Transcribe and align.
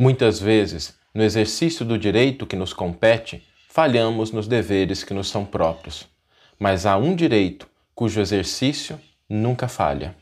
Muitas 0.00 0.38
vezes, 0.38 0.96
no 1.12 1.24
exercício 1.24 1.84
do 1.84 1.98
direito 1.98 2.46
que 2.46 2.54
nos 2.54 2.72
compete, 2.72 3.42
falhamos 3.68 4.30
nos 4.30 4.46
deveres 4.46 5.02
que 5.02 5.12
nos 5.12 5.28
são 5.28 5.44
próprios. 5.44 6.06
Mas 6.56 6.86
há 6.86 6.96
um 6.96 7.16
direito 7.16 7.66
cujo 7.96 8.20
exercício 8.20 8.96
nunca 9.28 9.66
falha. 9.66 10.14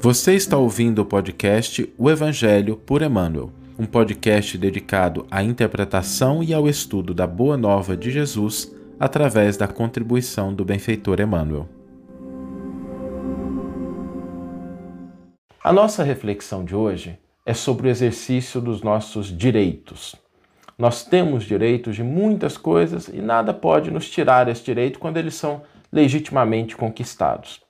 Você 0.00 0.34
está 0.34 0.56
ouvindo 0.56 1.02
o 1.02 1.06
podcast 1.06 1.88
O 1.96 2.10
Evangelho 2.10 2.76
por 2.76 3.02
Emmanuel, 3.02 3.52
um 3.78 3.86
podcast 3.86 4.58
dedicado 4.58 5.24
à 5.30 5.40
interpretação 5.40 6.42
e 6.42 6.52
ao 6.52 6.68
estudo 6.68 7.14
da 7.14 7.28
Boa 7.28 7.56
Nova 7.56 7.96
de 7.96 8.10
Jesus 8.10 8.74
através 8.98 9.56
da 9.56 9.68
contribuição 9.68 10.52
do 10.52 10.64
benfeitor 10.64 11.20
Emmanuel. 11.20 11.68
A 15.62 15.74
nossa 15.74 16.02
reflexão 16.02 16.64
de 16.64 16.74
hoje 16.74 17.18
é 17.44 17.52
sobre 17.52 17.86
o 17.86 17.90
exercício 17.90 18.62
dos 18.62 18.80
nossos 18.80 19.26
direitos. 19.26 20.16
Nós 20.78 21.04
temos 21.04 21.44
direitos 21.44 21.94
de 21.94 22.02
muitas 22.02 22.56
coisas 22.56 23.08
e 23.08 23.20
nada 23.20 23.52
pode 23.52 23.90
nos 23.90 24.08
tirar 24.08 24.48
esse 24.48 24.64
direito 24.64 24.98
quando 24.98 25.18
eles 25.18 25.34
são 25.34 25.60
legitimamente 25.92 26.74
conquistados. 26.74 27.60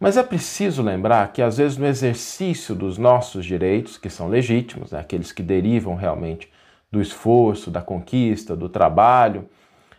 Mas 0.00 0.16
é 0.16 0.22
preciso 0.22 0.82
lembrar 0.82 1.30
que, 1.30 1.42
às 1.42 1.58
vezes, 1.58 1.76
no 1.76 1.86
exercício 1.86 2.74
dos 2.74 2.96
nossos 2.96 3.44
direitos, 3.44 3.98
que 3.98 4.08
são 4.08 4.26
legítimos, 4.26 4.92
né, 4.92 5.00
aqueles 5.00 5.30
que 5.30 5.42
derivam 5.42 5.96
realmente 5.96 6.50
do 6.90 7.02
esforço, 7.02 7.70
da 7.70 7.82
conquista, 7.82 8.56
do 8.56 8.70
trabalho, 8.70 9.46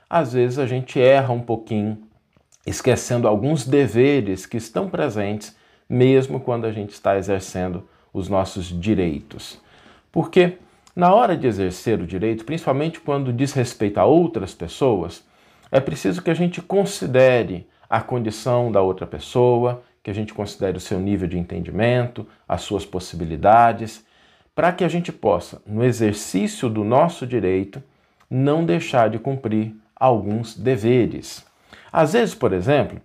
às 0.09 0.34
vezes 0.34 0.57
a 0.57 0.65
gente 0.65 0.99
erra 0.99 1.31
um 1.31 1.41
pouquinho, 1.41 2.01
esquecendo 2.65 3.27
alguns 3.27 3.63
deveres 3.63 4.48
que 4.48 4.57
estão 4.57 4.90
presentes, 4.90 5.55
mesmo 5.91 6.39
quando 6.39 6.63
a 6.63 6.71
gente 6.71 6.91
está 6.91 7.17
exercendo 7.17 7.85
os 8.13 8.29
nossos 8.29 8.67
direitos. 8.67 9.59
Porque, 10.09 10.57
na 10.95 11.13
hora 11.13 11.35
de 11.35 11.45
exercer 11.45 11.99
o 11.99 12.07
direito, 12.07 12.45
principalmente 12.45 13.01
quando 13.01 13.33
diz 13.33 13.51
respeito 13.51 13.98
a 13.98 14.05
outras 14.05 14.53
pessoas, 14.53 15.21
é 15.70 15.81
preciso 15.81 16.21
que 16.21 16.31
a 16.31 16.33
gente 16.33 16.61
considere 16.61 17.67
a 17.89 17.99
condição 17.99 18.71
da 18.71 18.81
outra 18.81 19.05
pessoa, 19.05 19.83
que 20.01 20.09
a 20.09 20.13
gente 20.13 20.33
considere 20.33 20.77
o 20.77 20.81
seu 20.81 20.98
nível 20.98 21.27
de 21.27 21.37
entendimento, 21.37 22.26
as 22.48 22.61
suas 22.61 22.85
possibilidades, 22.85 24.05
para 24.55 24.71
que 24.71 24.85
a 24.85 24.87
gente 24.87 25.11
possa, 25.11 25.61
no 25.65 25.83
exercício 25.83 26.70
do 26.70 26.85
nosso 26.85 27.27
direito, 27.27 27.83
não 28.29 28.63
deixar 28.63 29.09
de 29.09 29.20
cumprir 29.20 29.76
alguns 29.93 30.55
deveres. 30.57 31.45
Às 31.91 32.13
vezes, 32.13 32.33
por 32.33 32.53
exemplo, 32.53 33.01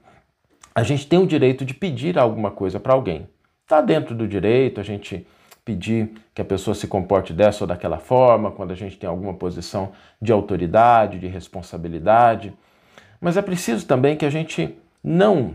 a 0.77 0.83
gente 0.83 1.07
tem 1.07 1.19
o 1.19 1.27
direito 1.27 1.65
de 1.65 1.73
pedir 1.73 2.19
alguma 2.19 2.51
coisa 2.51 2.79
para 2.79 2.93
alguém. 2.93 3.27
Está 3.63 3.81
dentro 3.81 4.15
do 4.15 4.29
direito 4.29 4.79
a 4.79 4.85
gente 4.85 5.27
pedir 5.65 6.11
que 6.35 6.43
a 6.43 6.45
pessoa 6.45 6.75
se 6.75 6.87
comporte 6.87 7.33
dessa 7.33 7.65
ou 7.65 7.67
daquela 7.67 7.97
forma, 7.97 8.51
quando 8.51 8.73
a 8.73 8.75
gente 8.75 8.99
tem 8.99 9.09
alguma 9.09 9.33
posição 9.33 9.93
de 10.21 10.31
autoridade, 10.31 11.19
de 11.19 11.29
responsabilidade. 11.29 12.53
Mas 13.19 13.39
é 13.39 13.43
preciso 13.43 13.87
também 13.87 14.19
que 14.19 14.27
a 14.27 14.31
gente 14.31 14.77
não 15.03 15.55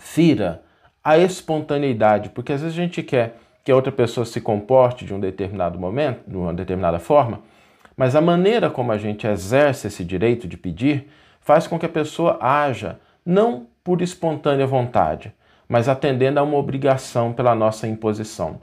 fira 0.00 0.64
a 1.02 1.16
espontaneidade, 1.16 2.30
porque 2.30 2.52
às 2.52 2.60
vezes 2.60 2.76
a 2.76 2.82
gente 2.82 3.04
quer 3.04 3.36
que 3.64 3.70
a 3.70 3.76
outra 3.76 3.92
pessoa 3.92 4.26
se 4.26 4.40
comporte 4.40 5.04
de 5.04 5.14
um 5.14 5.20
determinado 5.20 5.78
momento, 5.78 6.28
de 6.28 6.36
uma 6.36 6.52
determinada 6.52 6.98
forma, 6.98 7.40
mas 7.96 8.16
a 8.16 8.20
maneira 8.20 8.68
como 8.68 8.90
a 8.90 8.98
gente 8.98 9.28
exerce 9.28 9.86
esse 9.86 10.04
direito 10.04 10.48
de 10.48 10.56
pedir 10.56 11.08
faz 11.40 11.68
com 11.68 11.78
que 11.78 11.86
a 11.86 11.88
pessoa 11.88 12.36
haja 12.40 12.98
não 13.24 13.70
por 13.82 14.02
espontânea 14.02 14.66
vontade, 14.66 15.32
mas 15.68 15.88
atendendo 15.88 16.40
a 16.40 16.42
uma 16.42 16.56
obrigação 16.56 17.32
pela 17.32 17.54
nossa 17.54 17.86
imposição. 17.86 18.60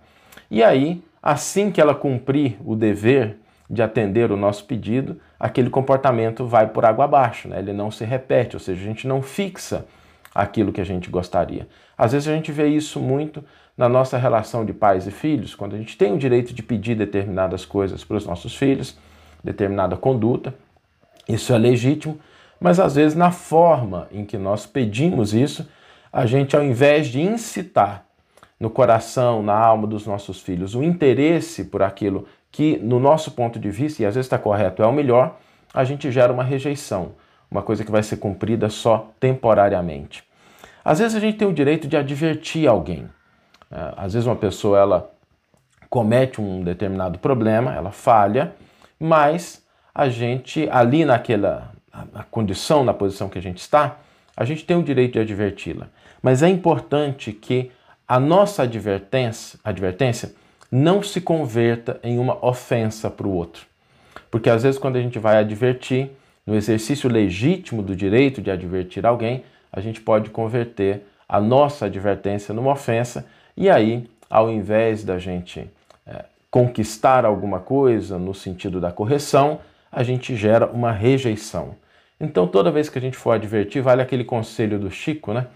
E 0.50 0.64
aí, 0.64 1.04
assim 1.22 1.72
que 1.72 1.82
ela 1.82 1.96
cumprir 1.96 2.58
o 2.66 2.76
dever 2.76 3.38
de 3.70 3.82
atender 3.82 4.32
o 4.32 4.38
nosso 4.38 4.66
pedido, 4.66 5.20
aquele 5.40 5.70
comportamento 5.70 6.46
vai 6.46 6.68
por 6.68 6.86
água 6.86 7.06
abaixo, 7.06 7.48
né? 7.48 7.60
ele 7.60 7.74
não 7.74 7.92
se 7.92 8.06
repete, 8.06 8.56
ou 8.56 8.60
seja, 8.60 8.82
a 8.82 8.86
gente 8.86 9.08
não 9.08 9.22
fixa 9.22 9.86
aquilo 10.34 10.72
que 10.72 10.80
a 10.80 10.86
gente 10.86 11.10
gostaria. 11.10 11.68
Às 11.98 12.14
vezes 12.14 12.28
a 12.28 12.34
gente 12.34 12.52
vê 12.52 12.68
isso 12.68 13.00
muito 13.00 13.44
na 13.78 13.90
nossa 13.90 14.18
relação 14.18 14.66
de 14.66 14.74
pais 14.74 15.06
e 15.06 15.12
filhos, 15.12 15.54
quando 15.54 15.76
a 15.76 15.78
gente 15.78 15.98
tem 15.98 16.14
o 16.14 16.18
direito 16.18 16.54
de 16.54 16.64
pedir 16.64 16.96
determinadas 16.96 17.66
coisas 17.66 18.04
para 18.04 18.18
os 18.18 18.26
nossos 18.26 18.56
filhos, 18.56 18.98
determinada 19.44 19.96
conduta, 19.98 20.54
isso 21.28 21.54
é 21.54 21.58
legítimo, 21.58 22.20
mas 22.60 22.80
às 22.80 22.96
vezes 22.96 23.16
na 23.16 23.32
forma 23.32 24.08
em 24.12 24.26
que 24.26 24.38
nós 24.38 24.66
pedimos 24.66 25.34
isso, 25.34 25.68
a 26.12 26.26
gente 26.26 26.56
ao 26.56 26.64
invés 26.64 27.08
de 27.08 27.22
incitar 27.22 28.06
no 28.60 28.70
coração, 28.70 29.44
na 29.44 29.54
alma 29.54 29.88
dos 29.88 30.06
nossos 30.06 30.42
filhos 30.42 30.76
o 30.76 30.84
interesse 30.84 31.66
por 31.66 31.84
aquilo 31.84 32.28
que, 32.52 32.78
no 32.78 33.00
nosso 33.00 33.32
ponto 33.32 33.60
de 33.60 33.70
vista, 33.70 34.02
e 34.02 34.06
às 34.06 34.16
vezes 34.16 34.26
está 34.26 34.38
correto, 34.38 34.82
é 34.82 34.86
o 34.88 34.92
melhor, 34.92 35.38
a 35.74 35.84
gente 35.84 36.12
gera 36.12 36.34
uma 36.34 36.44
rejeição, 36.44 37.12
uma 37.52 37.62
coisa 37.62 37.84
que 37.84 37.92
vai 37.92 38.02
ser 38.02 38.18
cumprida 38.18 38.70
só 38.70 39.12
temporariamente. 39.20 40.24
Às 40.84 41.00
vezes 41.00 41.16
a 41.16 41.20
gente 41.20 41.38
tem 41.38 41.48
o 41.48 41.54
direito 41.54 41.88
de 41.88 41.98
advertir 41.98 42.68
alguém. 42.68 43.10
É, 43.70 43.94
às 43.98 44.14
vezes 44.14 44.26
uma 44.26 44.36
pessoa 44.36 44.80
ela 44.80 45.12
comete 45.90 46.42
um 46.42 46.64
determinado 46.64 47.20
problema, 47.20 47.76
ela 47.76 47.92
falha, 47.92 48.54
mas 49.00 49.64
a 49.94 50.10
gente 50.10 50.68
ali 50.72 51.06
naquela 51.06 51.72
na 52.14 52.24
condição, 52.24 52.84
na 52.84 52.94
posição 52.94 53.30
que 53.30 53.40
a 53.40 53.42
gente 53.42 53.60
está, 53.60 53.98
a 54.36 54.46
gente 54.46 54.66
tem 54.66 54.78
o 54.78 54.84
direito 54.84 55.14
de 55.14 55.20
adverti-la. 55.20 55.88
Mas 56.22 56.44
é 56.44 56.50
importante 56.50 57.32
que 57.32 57.72
a 58.08 58.20
nossa 58.20 58.64
advertência, 58.64 59.60
advertência 59.64 60.34
não 60.72 61.02
se 61.02 61.22
converta 61.22 62.00
em 62.04 62.20
uma 62.20 62.44
ofensa 62.46 63.10
para 63.10 63.28
o 63.28 63.34
outro. 63.34 63.66
Porque 64.30 64.50
às 64.50 64.64
vezes 64.64 64.80
quando 64.80 64.98
a 64.98 65.02
gente 65.02 65.20
vai 65.20 65.38
advertir, 65.38 66.12
no 66.46 66.56
exercício 66.56 67.10
legítimo 67.10 67.82
do 67.82 67.96
direito 67.96 68.42
de 68.42 68.50
advertir 68.50 69.06
alguém, 69.06 69.44
a 69.72 69.82
gente 69.82 70.00
pode 70.00 70.30
converter 70.30 71.02
a 71.28 71.42
nossa 71.42 71.88
advertência 71.88 72.54
numa 72.54 72.72
ofensa 72.72 73.26
e 73.56 73.70
aí, 73.70 74.10
ao 74.30 74.52
invés 74.52 75.04
da 75.04 75.18
gente 75.18 75.68
é, 76.06 76.26
conquistar 76.50 77.26
alguma 77.26 77.60
coisa 77.60 78.18
no 78.18 78.34
sentido 78.34 78.80
da 78.80 78.92
correção, 78.92 79.60
a 79.92 80.04
gente 80.04 80.36
gera 80.36 80.68
uma 80.68 80.92
rejeição. 80.92 81.76
Então, 82.20 82.48
toda 82.48 82.72
vez 82.72 82.90
que 82.90 82.98
a 82.98 83.02
gente 83.02 83.16
for 83.16 83.32
advertir, 83.32 83.82
vale 83.82 84.02
aquele 84.02 84.24
conselho 84.24 84.80
do 84.80 84.90
Chico, 84.90 85.34
né? 85.34 85.48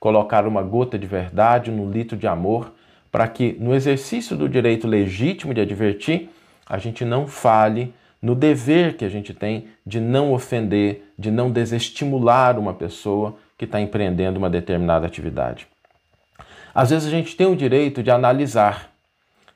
Colocar 0.00 0.46
uma 0.46 0.62
gota 0.62 0.98
de 0.98 1.06
verdade 1.06 1.70
no 1.70 1.90
litro 1.90 2.16
de 2.16 2.26
amor, 2.26 2.72
para 3.10 3.26
que 3.28 3.56
no 3.58 3.74
exercício 3.74 4.36
do 4.36 4.48
direito 4.48 4.86
legítimo 4.86 5.54
de 5.54 5.60
advertir, 5.60 6.28
a 6.66 6.76
gente 6.78 7.04
não 7.04 7.26
fale 7.26 7.94
no 8.20 8.34
dever 8.34 8.96
que 8.96 9.04
a 9.04 9.08
gente 9.08 9.32
tem 9.32 9.68
de 9.86 10.00
não 10.00 10.32
ofender, 10.32 11.12
de 11.18 11.30
não 11.30 11.50
desestimular 11.50 12.58
uma 12.58 12.74
pessoa 12.74 13.36
que 13.56 13.64
está 13.64 13.80
empreendendo 13.80 14.38
uma 14.38 14.50
determinada 14.50 15.06
atividade. 15.06 15.66
Às 16.74 16.90
vezes 16.90 17.08
a 17.08 17.10
gente 17.10 17.36
tem 17.36 17.46
o 17.46 17.56
direito 17.56 18.02
de 18.02 18.10
analisar, 18.10 18.90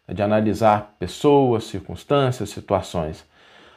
de 0.09 0.23
analisar 0.23 0.95
pessoas, 0.99 1.65
circunstâncias, 1.65 2.51
situações, 2.51 3.25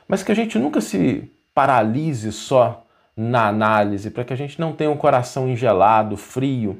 mas 0.07 0.23
que 0.23 0.31
a 0.31 0.35
gente 0.35 0.57
nunca 0.57 0.81
se 0.81 1.31
paralise 1.55 2.33
só 2.33 2.85
na 3.15 3.47
análise, 3.47 4.11
para 4.11 4.25
que 4.25 4.33
a 4.33 4.35
gente 4.35 4.59
não 4.59 4.73
tenha 4.73 4.91
um 4.91 4.97
coração 4.97 5.47
engelado, 5.47 6.17
frio 6.17 6.77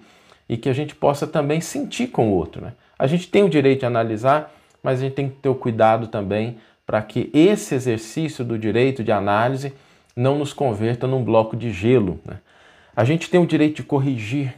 e 0.50 0.58
que 0.58 0.68
a 0.68 0.74
gente 0.74 0.94
possa 0.94 1.26
também 1.26 1.62
sentir 1.62 2.08
com 2.08 2.30
o 2.30 2.34
outro. 2.34 2.62
Né? 2.62 2.74
A 3.00 3.08
gente 3.08 3.30
tem 3.30 3.42
o 3.42 3.50
direito 3.50 3.80
de 3.80 3.86
analisar, 3.86 4.54
mas 4.84 5.00
a 5.00 5.04
gente 5.04 5.14
tem 5.14 5.30
que 5.30 5.38
ter 5.38 5.50
o 5.50 5.56
cuidado 5.56 6.08
também 6.08 6.58
para 6.86 7.02
que 7.02 7.32
esse 7.34 7.74
exercício 7.74 8.44
do 8.44 8.60
direito 8.60 9.04
de 9.04 9.12
análise 9.12 9.74
não 10.16 10.38
nos 10.38 10.54
converta 10.54 11.08
num 11.08 11.24
bloco 11.24 11.56
de 11.56 11.72
gelo. 11.72 12.20
Né? 12.26 12.38
A 12.96 13.06
gente 13.06 13.30
tem 13.30 13.40
o 13.40 13.48
direito 13.48 13.78
de 13.78 13.84
corrigir, 13.84 14.54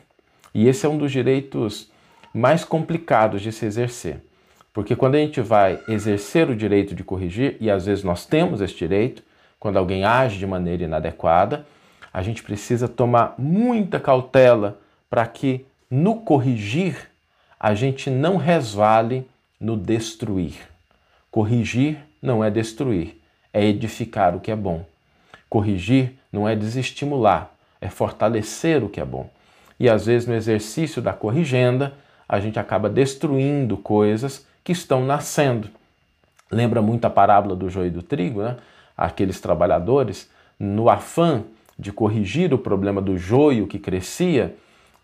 e 0.54 0.68
esse 0.68 0.86
é 0.86 0.90
um 0.90 0.98
dos 0.98 1.12
direitos 1.12 1.90
mais 2.34 2.66
complicados 2.66 3.42
de 3.42 3.52
se 3.52 3.66
exercer. 3.66 4.18
Porque 4.74 4.96
quando 4.96 5.16
a 5.16 5.20
gente 5.20 5.42
vai 5.42 5.80
exercer 5.88 6.50
o 6.50 6.56
direito 6.56 6.94
de 6.94 7.04
corrigir, 7.04 7.56
e 7.60 7.70
às 7.70 7.86
vezes 7.86 8.04
nós 8.04 8.26
temos 8.26 8.62
esse 8.62 8.76
direito, 8.76 9.24
quando 9.60 9.78
alguém 9.78 10.04
age 10.04 10.38
de 10.38 10.46
maneira 10.46 10.84
inadequada, 10.84 11.66
a 12.14 12.22
gente 12.22 12.44
precisa 12.44 12.88
tomar 12.88 13.36
muita 13.38 14.00
cautela 14.00 14.80
para 15.10 15.26
que 15.26 15.66
no 15.90 16.22
corrigir 16.22 17.10
a 17.60 17.74
gente 17.74 18.10
não 18.10 18.38
resvale 18.38 19.28
no 19.60 19.76
destruir. 19.76 20.56
Corrigir 21.32 21.98
não 22.22 22.44
é 22.44 22.50
destruir, 22.50 23.20
é 23.54 23.64
edificar 23.66 24.36
o 24.36 24.40
que 24.40 24.52
é 24.52 24.56
bom. 24.56 24.86
Corrigir 25.50 26.14
não 26.32 26.48
é 26.48 26.56
desestimular, 26.56 27.52
é 27.80 27.90
fortalecer 27.90 28.84
o 28.84 28.90
que 28.90 29.00
é 29.00 29.06
bom. 29.06 29.30
E 29.80 29.90
às 29.90 30.06
vezes 30.06 30.28
no 30.28 30.34
exercício 30.34 31.02
da 31.02 31.14
corrigenda, 31.14 31.94
a 32.28 32.40
gente 32.40 32.60
acaba 32.60 32.90
destruindo 32.90 33.78
coisas 33.78 34.46
que 34.64 34.72
estão 34.72 35.06
nascendo. 35.06 35.70
Lembra 36.52 36.82
muito 36.82 37.06
a 37.06 37.10
parábola 37.10 37.56
do 37.56 37.70
joio 37.70 37.88
e 37.88 37.92
do 37.92 38.04
trigo, 38.04 38.42
né? 38.42 38.58
Aqueles 38.98 39.40
trabalhadores, 39.40 40.30
no 40.60 40.90
afã 40.90 41.44
de 41.78 41.92
corrigir 41.92 42.54
o 42.54 42.58
problema 42.58 43.02
do 43.02 43.18
joio 43.18 43.68
que 43.68 43.78
crescia, 43.78 44.56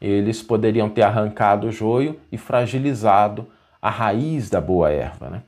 eles 0.01 0.41
poderiam 0.41 0.89
ter 0.89 1.03
arrancado 1.03 1.67
o 1.67 1.71
joio 1.71 2.19
e 2.31 2.37
fragilizado 2.37 3.47
a 3.81 3.89
raiz 3.89 4.49
da 4.49 4.59
boa 4.59 4.89
erva. 4.89 5.29
Né? 5.29 5.41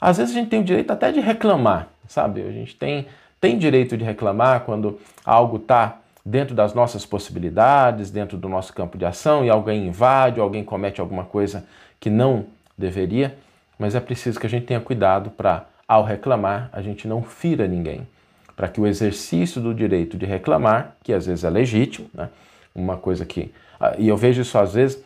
Às 0.00 0.18
vezes 0.18 0.34
a 0.36 0.38
gente 0.38 0.50
tem 0.50 0.60
o 0.60 0.64
direito 0.64 0.92
até 0.92 1.10
de 1.10 1.20
reclamar, 1.20 1.88
sabe? 2.06 2.42
A 2.42 2.52
gente 2.52 2.76
tem, 2.76 3.06
tem 3.40 3.58
direito 3.58 3.96
de 3.96 4.04
reclamar 4.04 4.60
quando 4.60 5.00
algo 5.24 5.56
está 5.56 5.98
dentro 6.24 6.54
das 6.54 6.74
nossas 6.74 7.06
possibilidades, 7.06 8.10
dentro 8.10 8.36
do 8.36 8.48
nosso 8.48 8.72
campo 8.74 8.98
de 8.98 9.04
ação 9.04 9.44
e 9.44 9.50
alguém 9.50 9.86
invade, 9.86 10.38
alguém 10.38 10.62
comete 10.62 11.00
alguma 11.00 11.24
coisa 11.24 11.64
que 11.98 12.10
não 12.10 12.46
deveria, 12.76 13.36
mas 13.78 13.94
é 13.94 14.00
preciso 14.00 14.38
que 14.38 14.46
a 14.46 14.50
gente 14.50 14.66
tenha 14.66 14.80
cuidado 14.80 15.30
para, 15.30 15.66
ao 15.88 16.04
reclamar, 16.04 16.68
a 16.70 16.82
gente 16.82 17.08
não 17.08 17.22
fira 17.22 17.66
ninguém, 17.66 18.06
para 18.54 18.68
que 18.68 18.78
o 18.78 18.86
exercício 18.86 19.58
do 19.58 19.72
direito 19.72 20.18
de 20.18 20.26
reclamar, 20.26 20.96
que 21.02 21.14
às 21.14 21.24
vezes 21.24 21.44
é 21.44 21.50
legítimo, 21.50 22.10
né? 22.12 22.28
uma 22.74 22.98
coisa 22.98 23.24
que. 23.24 23.50
Ah, 23.80 23.94
e 23.98 24.06
eu 24.06 24.16
vejo 24.16 24.42
isso 24.42 24.58
às 24.58 24.74
vezes, 24.74 25.02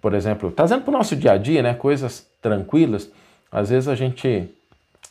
por 0.00 0.12
exemplo, 0.12 0.50
trazendo 0.50 0.82
para 0.82 0.90
o 0.90 0.96
nosso 0.96 1.14
dia 1.14 1.32
a 1.32 1.36
dia, 1.36 1.62
né? 1.62 1.72
coisas 1.74 2.26
tranquilas, 2.42 3.08
às 3.52 3.70
vezes 3.70 3.88
a 3.88 3.94
gente 3.94 4.50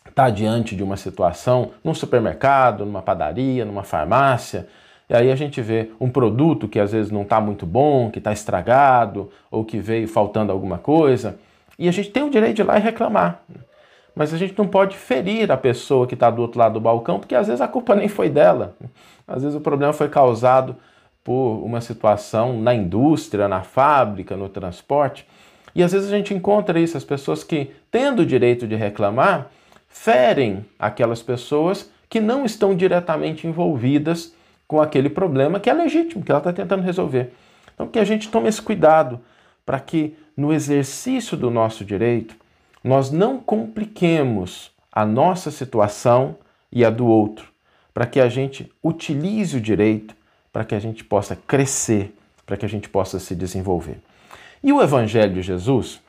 está 0.06 0.30
diante 0.30 0.76
de 0.76 0.84
uma 0.84 0.98
situação 0.98 1.72
num 1.82 1.94
supermercado, 1.94 2.86
numa 2.86 3.02
padaria, 3.02 3.64
numa 3.64 3.84
farmácia, 3.84 4.68
e 5.10 5.16
aí 5.16 5.32
a 5.32 5.36
gente 5.36 5.62
vê 5.62 5.92
um 6.00 6.10
produto 6.10 6.68
que 6.68 6.80
às 6.80 6.92
vezes 6.92 7.12
não 7.12 7.22
está 7.22 7.40
muito 7.40 7.66
bom, 7.66 8.12
que 8.12 8.20
está 8.20 8.34
estragado, 8.34 9.32
ou 9.50 9.64
que 9.64 9.80
veio 9.80 10.08
faltando 10.08 10.52
alguma 10.52 10.78
coisa, 10.78 11.40
e 11.80 11.88
a 11.88 11.92
gente 11.92 12.10
tem 12.10 12.24
o 12.24 12.30
direito 12.30 12.58
de 12.58 12.62
ir 12.62 12.66
lá 12.66 12.78
e 12.78 12.82
reclamar. 12.82 13.42
Mas 14.16 14.34
a 14.34 14.38
gente 14.38 14.58
não 14.58 14.68
pode 14.68 14.96
ferir 14.96 15.52
a 15.52 15.58
pessoa 15.58 16.06
que 16.06 16.14
está 16.14 16.30
do 16.30 16.42
outro 16.42 16.60
lado 16.60 16.74
do 16.74 16.80
balcão, 16.80 17.20
porque 17.20 17.36
às 17.36 17.48
vezes 17.48 17.62
a 17.62 17.68
culpa 17.68 17.96
nem 17.96 18.08
foi 18.08 18.30
dela. 18.30 18.76
Às 19.28 19.44
vezes 19.44 19.58
o 19.58 19.62
problema 19.62 19.94
foi 19.94 20.10
causado 20.10 20.76
por 21.24 21.64
uma 21.64 21.82
situação 21.82 22.60
na 22.60 22.74
indústria, 22.74 23.48
na 23.48 23.62
fábrica, 23.62 24.36
no 24.36 24.50
transporte. 24.50 25.26
E 25.74 25.82
às 25.82 25.92
vezes 25.92 26.12
a 26.12 26.16
gente 26.16 26.34
encontra 26.34 26.80
isso, 26.80 26.98
as 26.98 27.04
pessoas 27.04 27.44
que, 27.44 27.72
tendo 27.90 28.22
o 28.22 28.26
direito 28.26 28.68
de 28.68 28.76
reclamar, 28.76 29.50
ferem 29.88 30.66
aquelas 30.78 31.22
pessoas 31.22 31.90
que 32.10 32.20
não 32.20 32.46
estão 32.46 32.76
diretamente 32.76 33.48
envolvidas 33.48 34.36
com 34.68 34.82
aquele 34.82 35.10
problema 35.10 35.60
que 35.60 35.70
é 35.70 35.74
legítimo, 35.74 36.24
que 36.24 36.32
ela 36.32 36.40
está 36.40 36.54
tentando 36.54 36.84
resolver. 36.84 37.32
Então, 37.74 37.88
que 37.88 38.00
a 38.00 38.04
gente 38.04 38.30
tome 38.30 38.50
esse 38.50 38.62
cuidado 38.62 39.20
para 39.66 39.80
que 39.80 40.16
no 40.36 40.54
exercício 40.54 41.38
do 41.38 41.50
nosso 41.50 41.86
direito 41.86 42.36
nós 42.84 43.10
não 43.12 43.40
compliquemos 43.40 44.72
a 44.92 45.06
nossa 45.06 45.50
situação 45.50 46.36
e 46.72 46.84
a 46.84 46.90
do 46.90 47.08
outro, 47.08 47.48
para 47.94 48.06
que 48.06 48.20
a 48.20 48.28
gente 48.28 48.72
utilize 48.84 49.56
o 49.56 49.62
direito, 49.62 50.16
para 50.52 50.66
que 50.66 50.76
a 50.76 50.80
gente 50.80 51.04
possa 51.04 51.36
crescer, 51.36 52.14
para 52.46 52.58
que 52.58 52.66
a 52.66 52.70
gente 52.70 52.90
possa 52.90 53.20
se 53.20 53.34
desenvolver. 53.36 54.00
E 54.64 54.72
o 54.74 54.82
Evangelho 54.82 55.34
de 55.34 55.42
Jesus 55.42 56.02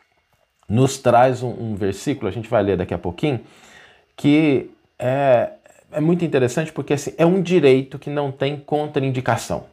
nos 0.69 0.99
traz 0.99 1.43
um, 1.43 1.51
um 1.51 1.75
versículo, 1.75 2.29
a 2.29 2.33
gente 2.33 2.49
vai 2.49 2.63
ler 2.63 2.77
daqui 2.77 2.95
a 2.95 2.99
pouquinho, 2.99 3.41
que 4.17 4.71
é, 4.99 5.51
é 5.93 6.01
muito 6.01 6.25
interessante 6.25 6.73
porque 6.73 6.95
assim, 6.95 7.13
é 7.17 7.27
um 7.27 7.43
direito 7.43 7.99
que 7.99 8.11
não 8.11 8.33
tem 8.33 8.57
contraindicação. 8.59 9.67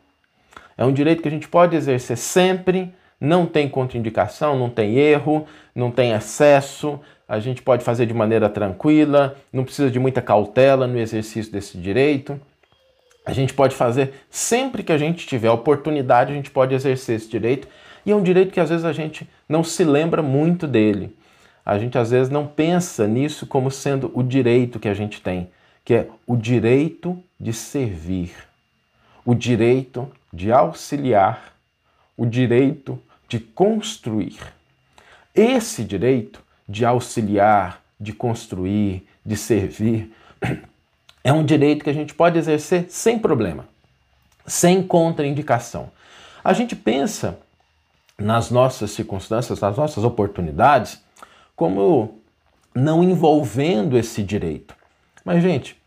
É 0.77 0.85
um 0.85 0.91
direito 0.91 1.21
que 1.21 1.27
a 1.27 1.31
gente 1.31 1.47
pode 1.47 1.75
exercer 1.75 2.17
sempre, 2.17 2.93
não 3.21 3.45
tem 3.45 3.69
contraindicação, 3.69 4.57
não 4.57 4.69
tem 4.69 4.97
erro, 4.97 5.45
não 5.75 5.91
tem 5.91 6.11
excesso, 6.11 6.99
a 7.27 7.39
gente 7.39 7.61
pode 7.61 7.83
fazer 7.83 8.07
de 8.07 8.13
maneira 8.13 8.49
tranquila, 8.49 9.37
não 9.53 9.63
precisa 9.63 9.91
de 9.91 9.99
muita 9.99 10.21
cautela 10.21 10.87
no 10.87 10.97
exercício 10.97 11.51
desse 11.51 11.77
direito. 11.77 12.41
A 13.23 13.31
gente 13.31 13.53
pode 13.53 13.75
fazer 13.75 14.13
sempre 14.29 14.81
que 14.81 14.91
a 14.91 14.97
gente 14.97 15.27
tiver 15.27 15.51
oportunidade, 15.51 16.31
a 16.31 16.35
gente 16.35 16.49
pode 16.49 16.73
exercer 16.73 17.17
esse 17.17 17.29
direito, 17.29 17.67
e 18.03 18.11
é 18.11 18.15
um 18.15 18.23
direito 18.23 18.51
que 18.51 18.59
às 18.59 18.69
vezes 18.69 18.83
a 18.83 18.91
gente 18.91 19.29
não 19.47 19.63
se 19.63 19.83
lembra 19.83 20.23
muito 20.23 20.67
dele. 20.67 21.15
A 21.63 21.77
gente 21.77 21.97
às 21.97 22.09
vezes 22.09 22.31
não 22.31 22.47
pensa 22.47 23.07
nisso 23.07 23.45
como 23.45 23.69
sendo 23.69 24.11
o 24.15 24.23
direito 24.23 24.79
que 24.79 24.89
a 24.89 24.93
gente 24.95 25.21
tem 25.21 25.47
que 25.83 25.93
é 25.93 26.07
o 26.25 26.35
direito 26.35 27.21
de 27.39 27.53
servir, 27.53 28.31
o 29.25 29.33
direito 29.33 30.09
de 30.31 30.51
auxiliar, 30.51 31.53
o 32.15 32.25
direito 32.25 33.01
de 33.31 33.39
construir. 33.39 34.37
Esse 35.33 35.85
direito 35.85 36.43
de 36.67 36.83
auxiliar, 36.83 37.81
de 37.97 38.11
construir, 38.11 39.07
de 39.25 39.37
servir, 39.37 40.13
é 41.23 41.31
um 41.31 41.45
direito 41.45 41.81
que 41.81 41.89
a 41.89 41.93
gente 41.93 42.13
pode 42.13 42.37
exercer 42.37 42.87
sem 42.89 43.17
problema, 43.17 43.69
sem 44.45 44.83
contraindicação. 44.83 45.89
A 46.43 46.51
gente 46.51 46.75
pensa 46.75 47.39
nas 48.17 48.51
nossas 48.51 48.91
circunstâncias, 48.91 49.61
nas 49.61 49.77
nossas 49.77 50.03
oportunidades, 50.03 51.01
como 51.55 52.19
não 52.75 53.01
envolvendo 53.01 53.97
esse 53.97 54.21
direito. 54.21 54.75
Mas, 55.23 55.41
gente, 55.41 55.81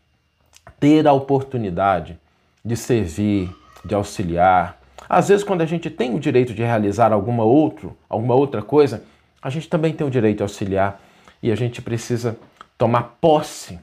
ter 0.79 1.05
a 1.05 1.13
oportunidade 1.13 2.19
de 2.63 2.75
servir, 2.75 3.55
de 3.85 3.93
auxiliar, 3.93 4.81
às 5.07 5.29
vezes 5.29 5.43
quando 5.43 5.61
a 5.61 5.65
gente 5.65 5.89
tem 5.89 6.13
o 6.15 6.19
direito 6.19 6.53
de 6.53 6.63
realizar 6.63 7.11
alguma, 7.11 7.43
outro, 7.43 7.95
alguma 8.09 8.35
outra 8.35 8.61
coisa, 8.61 9.03
a 9.41 9.49
gente 9.49 9.69
também 9.69 9.93
tem 9.93 10.05
o 10.05 10.09
direito 10.09 10.37
de 10.37 10.43
auxiliar 10.43 11.01
e 11.41 11.51
a 11.51 11.55
gente 11.55 11.81
precisa 11.81 12.37
tomar 12.77 13.17
posse 13.21 13.79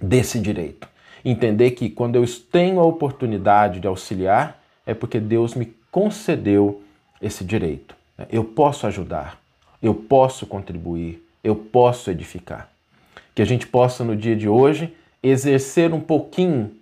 desse 0.00 0.38
direito. 0.38 0.88
Entender 1.24 1.72
que 1.72 1.90
quando 1.90 2.16
eu 2.16 2.24
tenho 2.52 2.80
a 2.80 2.84
oportunidade 2.84 3.80
de 3.80 3.86
auxiliar, 3.86 4.62
é 4.86 4.94
porque 4.94 5.18
Deus 5.18 5.54
me 5.54 5.74
concedeu 5.90 6.82
esse 7.20 7.44
direito. 7.44 7.96
Eu 8.30 8.44
posso 8.44 8.86
ajudar, 8.86 9.38
eu 9.82 9.94
posso 9.94 10.46
contribuir, 10.46 11.22
eu 11.42 11.56
posso 11.56 12.10
edificar 12.10 12.70
que 13.36 13.42
a 13.42 13.44
gente 13.44 13.66
possa 13.66 14.02
no 14.02 14.16
dia 14.16 14.34
de 14.34 14.48
hoje 14.48 14.96
exercer 15.22 15.92
um 15.92 16.00
pouquinho 16.00 16.74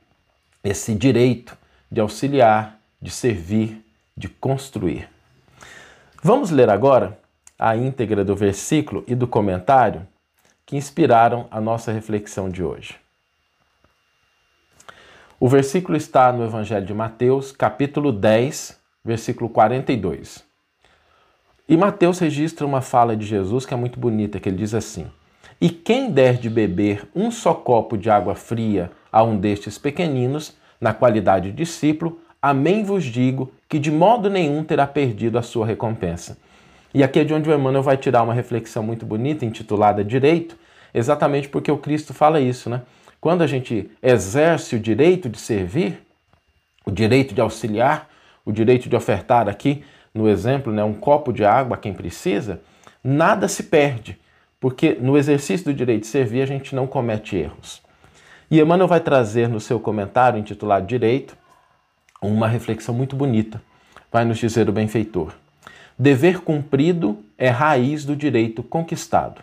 esse 0.62 0.94
direito 0.94 1.58
de 1.90 2.00
auxiliar, 2.00 2.78
de 3.04 3.10
servir, 3.10 3.84
de 4.16 4.30
construir. 4.30 5.10
Vamos 6.22 6.50
ler 6.50 6.70
agora 6.70 7.18
a 7.58 7.76
íntegra 7.76 8.24
do 8.24 8.34
versículo 8.34 9.04
e 9.06 9.14
do 9.14 9.28
comentário 9.28 10.08
que 10.64 10.74
inspiraram 10.74 11.46
a 11.50 11.60
nossa 11.60 11.92
reflexão 11.92 12.48
de 12.48 12.64
hoje. 12.64 12.96
O 15.38 15.50
versículo 15.50 15.98
está 15.98 16.32
no 16.32 16.46
Evangelho 16.46 16.86
de 16.86 16.94
Mateus, 16.94 17.52
capítulo 17.52 18.10
10, 18.10 18.80
versículo 19.04 19.50
42. 19.50 20.42
E 21.68 21.76
Mateus 21.76 22.18
registra 22.18 22.64
uma 22.66 22.80
fala 22.80 23.14
de 23.14 23.26
Jesus 23.26 23.66
que 23.66 23.74
é 23.74 23.76
muito 23.76 24.00
bonita, 24.00 24.40
que 24.40 24.48
ele 24.48 24.56
diz 24.56 24.72
assim: 24.72 25.10
e 25.60 25.68
quem 25.68 26.10
der 26.10 26.38
de 26.38 26.48
beber 26.48 27.06
um 27.14 27.30
só 27.30 27.52
copo 27.52 27.98
de 27.98 28.08
água 28.08 28.34
fria 28.34 28.90
a 29.12 29.22
um 29.22 29.36
destes 29.36 29.76
pequeninos, 29.76 30.56
na 30.80 30.94
qualidade 30.94 31.50
de 31.50 31.56
discípulo, 31.56 32.23
amém 32.44 32.84
vos 32.84 33.04
digo 33.04 33.52
que 33.68 33.78
de 33.78 33.90
modo 33.90 34.28
nenhum 34.28 34.62
terá 34.62 34.86
perdido 34.86 35.38
a 35.38 35.42
sua 35.42 35.66
recompensa. 35.66 36.36
E 36.92 37.02
aqui 37.02 37.20
é 37.20 37.24
de 37.24 37.32
onde 37.32 37.48
o 37.48 37.54
Emmanuel 37.54 37.82
vai 37.82 37.96
tirar 37.96 38.22
uma 38.22 38.34
reflexão 38.34 38.82
muito 38.82 39.06
bonita, 39.06 39.44
intitulada 39.44 40.04
Direito, 40.04 40.56
exatamente 40.92 41.48
porque 41.48 41.72
o 41.72 41.78
Cristo 41.78 42.12
fala 42.12 42.40
isso, 42.40 42.68
né? 42.68 42.82
Quando 43.20 43.42
a 43.42 43.46
gente 43.46 43.90
exerce 44.02 44.76
o 44.76 44.80
direito 44.80 45.28
de 45.28 45.38
servir, 45.38 45.98
o 46.84 46.90
direito 46.90 47.34
de 47.34 47.40
auxiliar, 47.40 48.10
o 48.44 48.52
direito 48.52 48.88
de 48.88 48.94
ofertar 48.94 49.48
aqui, 49.48 49.82
no 50.12 50.28
exemplo, 50.28 50.70
né, 50.70 50.84
um 50.84 50.92
copo 50.92 51.32
de 51.32 51.44
água 51.44 51.76
a 51.76 51.80
quem 51.80 51.94
precisa, 51.94 52.60
nada 53.02 53.48
se 53.48 53.62
perde 53.62 54.18
porque 54.60 54.96
no 54.98 55.18
exercício 55.18 55.66
do 55.66 55.74
direito 55.74 56.02
de 56.02 56.06
servir 56.06 56.40
a 56.40 56.46
gente 56.46 56.74
não 56.74 56.86
comete 56.86 57.36
erros. 57.36 57.82
E 58.50 58.58
Emmanuel 58.58 58.88
vai 58.88 59.00
trazer 59.00 59.46
no 59.48 59.60
seu 59.60 59.78
comentário 59.78 60.38
intitulado 60.38 60.86
Direito 60.86 61.36
uma 62.30 62.48
reflexão 62.48 62.94
muito 62.94 63.16
bonita. 63.16 63.60
Vai 64.10 64.24
nos 64.24 64.38
dizer 64.38 64.68
o 64.68 64.72
benfeitor: 64.72 65.32
Dever 65.98 66.40
cumprido 66.40 67.18
é 67.36 67.48
raiz 67.48 68.04
do 68.04 68.14
direito 68.14 68.62
conquistado. 68.62 69.42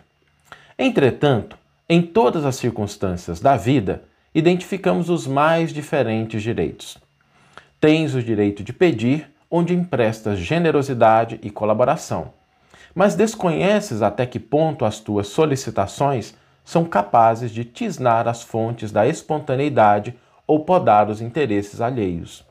Entretanto, 0.78 1.56
em 1.88 2.02
todas 2.02 2.44
as 2.44 2.56
circunstâncias 2.56 3.40
da 3.40 3.56
vida, 3.56 4.02
identificamos 4.34 5.10
os 5.10 5.26
mais 5.26 5.72
diferentes 5.72 6.42
direitos. 6.42 6.98
Tens 7.80 8.14
o 8.14 8.22
direito 8.22 8.62
de 8.62 8.72
pedir, 8.72 9.30
onde 9.50 9.74
emprestas 9.74 10.38
generosidade 10.38 11.38
e 11.42 11.50
colaboração 11.50 12.32
mas 12.94 13.14
desconheces 13.14 14.02
até 14.02 14.26
que 14.26 14.38
ponto 14.38 14.84
as 14.84 14.98
tuas 14.98 15.28
solicitações 15.28 16.34
são 16.64 16.84
capazes 16.84 17.50
de 17.50 17.64
tisnar 17.64 18.28
as 18.28 18.42
fontes 18.42 18.92
da 18.92 19.06
espontaneidade 19.06 20.14
ou 20.46 20.60
podar 20.60 21.08
os 21.08 21.20
interesses 21.20 21.80
alheios. 21.80 22.44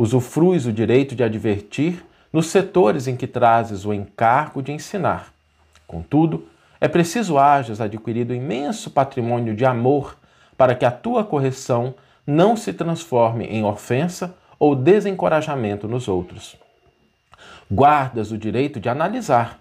Usufruis 0.00 0.64
o 0.64 0.72
direito 0.72 1.14
de 1.14 1.22
advertir 1.22 2.02
nos 2.32 2.46
setores 2.46 3.06
em 3.06 3.14
que 3.14 3.26
trazes 3.26 3.84
o 3.84 3.92
encargo 3.92 4.62
de 4.62 4.72
ensinar. 4.72 5.30
Contudo, 5.86 6.48
é 6.80 6.88
preciso 6.88 7.36
hajas 7.36 7.82
adquirido 7.82 8.34
imenso 8.34 8.90
patrimônio 8.90 9.54
de 9.54 9.66
amor 9.66 10.16
para 10.56 10.74
que 10.74 10.86
a 10.86 10.90
tua 10.90 11.22
correção 11.22 11.94
não 12.26 12.56
se 12.56 12.72
transforme 12.72 13.44
em 13.44 13.62
ofensa 13.62 14.34
ou 14.58 14.74
desencorajamento 14.74 15.86
nos 15.86 16.08
outros. 16.08 16.56
Guardas 17.70 18.32
o 18.32 18.38
direito 18.38 18.80
de 18.80 18.88
analisar. 18.88 19.60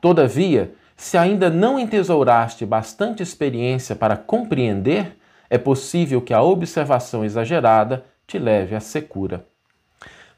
Todavia, 0.00 0.72
se 0.96 1.18
ainda 1.18 1.50
não 1.50 1.78
entesouraste 1.78 2.64
bastante 2.64 3.22
experiência 3.22 3.94
para 3.94 4.16
compreender, 4.16 5.18
é 5.50 5.58
possível 5.58 6.22
que 6.22 6.32
a 6.32 6.42
observação 6.42 7.22
exagerada 7.22 8.02
te 8.26 8.38
leve 8.38 8.74
à 8.74 8.80
secura. 8.80 9.44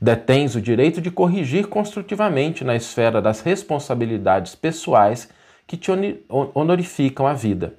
Detens 0.01 0.55
o 0.55 0.61
direito 0.61 1.01
de 1.01 1.11
corrigir 1.11 1.69
construtivamente 1.69 2.65
na 2.65 2.77
esfera 2.77 3.23
das 3.23 3.41
responsabilidades 3.41 4.55
pessoais 4.55 5.29
que 5.67 5.77
te 5.77 5.91
honorificam 6.55 7.27
a 7.27 7.33
vida. 7.33 7.75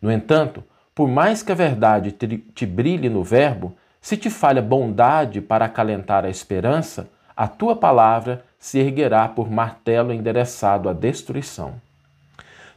No 0.00 0.12
entanto, 0.12 0.62
por 0.94 1.08
mais 1.08 1.42
que 1.42 1.50
a 1.50 1.54
verdade 1.54 2.12
te 2.12 2.66
brilhe 2.66 3.08
no 3.08 3.24
verbo, 3.24 3.74
se 4.00 4.16
te 4.16 4.28
falha 4.28 4.62
bondade 4.62 5.40
para 5.40 5.64
acalentar 5.64 6.24
a 6.24 6.30
esperança, 6.30 7.08
a 7.36 7.48
tua 7.48 7.74
palavra 7.74 8.44
se 8.58 8.78
erguerá 8.78 9.28
por 9.28 9.50
martelo 9.50 10.12
endereçado 10.12 10.88
à 10.88 10.92
destruição. 10.92 11.74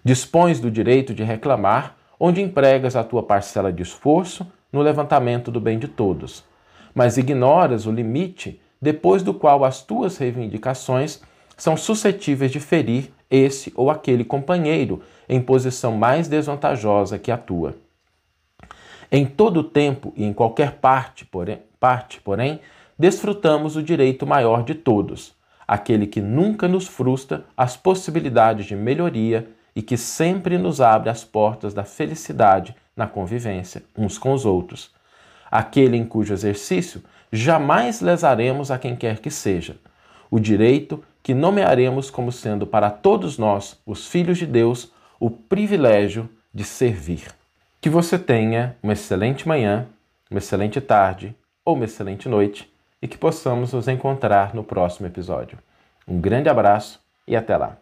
Dispões 0.04 0.60
do 0.60 0.72
direito 0.72 1.14
de 1.14 1.24
reclamar, 1.24 1.96
onde 2.20 2.42
empregas 2.42 2.96
a 2.96 3.04
tua 3.04 3.24
parcela 3.24 3.74
de 3.74 3.84
esforço 3.84 4.52
no 4.72 4.82
levantamento 4.82 5.52
do 5.52 5.60
bem 5.60 5.78
de 5.78 5.88
todos, 5.88 6.44
mas 6.94 7.18
ignoras 7.18 7.86
o 7.86 7.92
limite 7.92 8.62
depois 8.82 9.22
do 9.24 9.34
qual 9.34 9.64
as 9.64 9.82
tuas 9.82 10.18
reivindicações 10.18 11.22
são 11.56 11.78
suscetíveis 11.78 12.52
de 12.52 12.60
ferir 12.60 13.12
esse 13.30 13.72
ou 13.76 13.90
aquele 13.90 14.26
companheiro 14.26 15.02
em 15.30 15.42
posição 15.42 15.96
mais 15.96 16.28
desvantajosa 16.28 17.20
que 17.20 17.32
a 17.32 17.38
tua. 17.38 17.76
Em 19.12 19.26
todo 19.26 19.64
tempo 19.64 20.14
e 20.16 20.24
em 20.24 20.34
qualquer 20.34 20.74
parte, 20.78 21.26
porém, 21.26 21.60
parte, 21.80 22.20
porém, 22.22 22.60
desfrutamos 22.98 23.76
o 23.76 23.84
direito 23.84 24.26
maior 24.26 24.64
de 24.64 24.74
todos, 24.74 25.34
aquele 25.68 26.08
que 26.08 26.22
nunca 26.22 26.68
nos 26.68 26.88
frustra 26.88 27.46
as 27.56 27.78
possibilidades 27.78 28.66
de 28.66 28.76
melhoria 28.76 29.48
e 29.76 29.82
que 29.82 29.98
sempre 29.98 30.58
nos 30.58 30.82
abre 30.82 31.10
as 31.10 31.24
portas 31.24 31.74
da 31.74 31.84
felicidade 31.84 32.76
na 32.96 33.08
convivência 33.08 33.84
uns 33.98 34.18
com 34.18 34.34
os 34.34 34.46
outros, 34.46 34.92
aquele 35.52 35.98
em 35.98 36.06
cujo 36.06 36.34
exercício 36.34 37.04
jamais 37.32 38.02
lesaremos 38.02 38.72
a 38.72 38.80
quem 38.80 38.96
quer 38.96 39.20
que 39.20 39.30
seja, 39.30 39.76
o 40.30 40.40
direito 40.40 41.04
que 41.22 41.34
nomearemos 41.34 42.10
como 42.10 42.32
sendo 42.32 42.66
para 42.66 42.90
todos 42.90 43.38
nós, 43.38 43.80
os 43.86 44.08
filhos 44.08 44.38
de 44.38 44.46
Deus, 44.46 44.92
o 45.20 45.30
privilégio 45.30 46.30
de 46.54 46.64
servir. 46.64 47.28
Que 47.80 47.90
você 47.90 48.18
tenha 48.18 48.76
uma 48.82 48.94
excelente 48.94 49.48
manhã, 49.48 49.88
uma 50.30 50.40
excelente 50.40 50.80
tarde 50.82 51.36
ou 51.64 51.76
uma 51.76 51.86
excelente 51.86 52.28
noite 52.28 52.72
e 53.02 53.08
que 53.08 53.18
possamos 53.18 53.74
nos 53.74 53.88
encontrar 53.88 54.54
no 54.54 54.64
próximo 54.64 55.08
episódio. 55.08 55.58
Um 56.08 56.20
grande 56.20 56.50
abraço 56.50 57.00
e 57.28 57.36
até 57.36 57.58
lá! 57.58 57.81